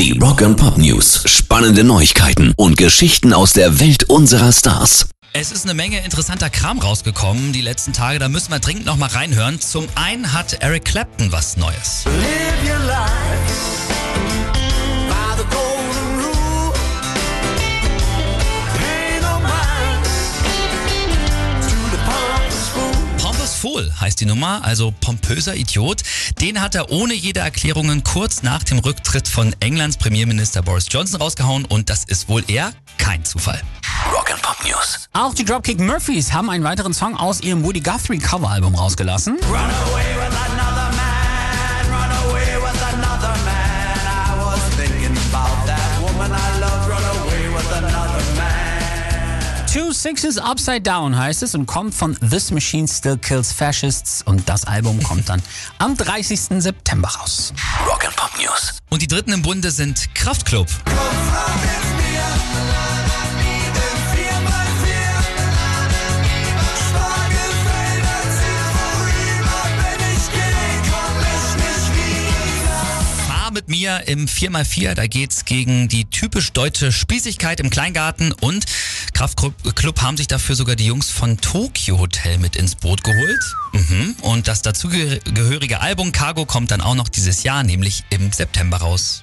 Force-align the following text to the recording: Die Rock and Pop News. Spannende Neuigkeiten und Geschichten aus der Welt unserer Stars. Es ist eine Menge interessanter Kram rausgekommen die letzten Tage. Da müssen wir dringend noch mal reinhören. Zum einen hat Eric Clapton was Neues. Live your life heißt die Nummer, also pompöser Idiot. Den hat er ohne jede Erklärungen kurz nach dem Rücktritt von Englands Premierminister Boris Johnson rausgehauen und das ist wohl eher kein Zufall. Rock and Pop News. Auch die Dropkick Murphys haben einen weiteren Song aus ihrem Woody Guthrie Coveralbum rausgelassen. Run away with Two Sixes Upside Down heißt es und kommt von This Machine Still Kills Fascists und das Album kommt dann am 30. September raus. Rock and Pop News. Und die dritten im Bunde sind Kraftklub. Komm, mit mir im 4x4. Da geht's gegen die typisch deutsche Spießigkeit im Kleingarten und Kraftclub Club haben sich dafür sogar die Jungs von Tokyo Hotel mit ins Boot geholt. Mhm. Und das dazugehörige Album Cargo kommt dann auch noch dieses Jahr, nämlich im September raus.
Die 0.00 0.18
Rock 0.18 0.40
and 0.40 0.56
Pop 0.56 0.78
News. 0.78 1.24
Spannende 1.26 1.84
Neuigkeiten 1.84 2.54
und 2.56 2.78
Geschichten 2.78 3.34
aus 3.34 3.52
der 3.52 3.80
Welt 3.80 4.04
unserer 4.04 4.50
Stars. 4.50 5.10
Es 5.34 5.52
ist 5.52 5.66
eine 5.66 5.74
Menge 5.74 6.02
interessanter 6.02 6.48
Kram 6.48 6.78
rausgekommen 6.78 7.52
die 7.52 7.60
letzten 7.60 7.92
Tage. 7.92 8.18
Da 8.18 8.30
müssen 8.30 8.50
wir 8.50 8.60
dringend 8.60 8.86
noch 8.86 8.96
mal 8.96 9.10
reinhören. 9.10 9.60
Zum 9.60 9.86
einen 9.96 10.32
hat 10.32 10.54
Eric 10.62 10.86
Clapton 10.86 11.30
was 11.32 11.58
Neues. 11.58 12.06
Live 12.06 12.64
your 12.64 12.86
life 12.86 13.29
heißt 24.00 24.20
die 24.20 24.26
Nummer, 24.26 24.64
also 24.64 24.92
pompöser 25.00 25.54
Idiot. 25.54 26.02
Den 26.40 26.60
hat 26.60 26.74
er 26.74 26.90
ohne 26.90 27.14
jede 27.14 27.40
Erklärungen 27.40 28.04
kurz 28.04 28.42
nach 28.42 28.62
dem 28.62 28.78
Rücktritt 28.78 29.28
von 29.28 29.54
Englands 29.60 29.96
Premierminister 29.96 30.62
Boris 30.62 30.86
Johnson 30.90 31.20
rausgehauen 31.20 31.64
und 31.64 31.90
das 31.90 32.04
ist 32.04 32.28
wohl 32.28 32.44
eher 32.48 32.72
kein 32.98 33.24
Zufall. 33.24 33.60
Rock 34.12 34.30
and 34.30 34.42
Pop 34.42 34.56
News. 34.64 35.08
Auch 35.12 35.34
die 35.34 35.44
Dropkick 35.44 35.80
Murphys 35.80 36.32
haben 36.32 36.50
einen 36.50 36.64
weiteren 36.64 36.94
Song 36.94 37.16
aus 37.16 37.40
ihrem 37.40 37.64
Woody 37.64 37.80
Guthrie 37.80 38.18
Coveralbum 38.18 38.74
rausgelassen. 38.74 39.38
Run 39.50 39.56
away 39.56 40.16
with 40.16 40.69
Two 50.00 50.08
Sixes 50.08 50.38
Upside 50.38 50.80
Down 50.80 51.14
heißt 51.14 51.42
es 51.42 51.54
und 51.54 51.66
kommt 51.66 51.94
von 51.94 52.16
This 52.20 52.50
Machine 52.50 52.88
Still 52.88 53.18
Kills 53.18 53.52
Fascists 53.52 54.22
und 54.22 54.48
das 54.48 54.64
Album 54.64 55.02
kommt 55.02 55.28
dann 55.28 55.42
am 55.76 55.94
30. 55.94 56.62
September 56.62 57.08
raus. 57.08 57.52
Rock 57.86 58.06
and 58.06 58.16
Pop 58.16 58.30
News. 58.38 58.78
Und 58.88 59.02
die 59.02 59.06
dritten 59.06 59.32
im 59.32 59.42
Bunde 59.42 59.70
sind 59.70 60.14
Kraftklub. 60.14 60.68
Komm, 60.86 60.96
mit 73.52 73.68
mir 73.68 74.06
im 74.06 74.26
4x4. 74.26 74.94
Da 74.94 75.06
geht's 75.06 75.44
gegen 75.44 75.88
die 75.88 76.04
typisch 76.04 76.52
deutsche 76.52 76.92
Spießigkeit 76.92 77.60
im 77.60 77.70
Kleingarten 77.70 78.32
und 78.32 78.64
Kraftclub 79.12 79.54
Club 79.74 80.00
haben 80.02 80.16
sich 80.16 80.28
dafür 80.28 80.54
sogar 80.54 80.76
die 80.76 80.86
Jungs 80.86 81.10
von 81.10 81.38
Tokyo 81.38 81.98
Hotel 81.98 82.38
mit 82.38 82.56
ins 82.56 82.74
Boot 82.74 83.02
geholt. 83.02 83.40
Mhm. 83.72 84.16
Und 84.22 84.48
das 84.48 84.62
dazugehörige 84.62 85.80
Album 85.80 86.12
Cargo 86.12 86.44
kommt 86.44 86.70
dann 86.70 86.80
auch 86.80 86.94
noch 86.94 87.08
dieses 87.08 87.42
Jahr, 87.42 87.62
nämlich 87.62 88.04
im 88.10 88.32
September 88.32 88.78
raus. 88.78 89.18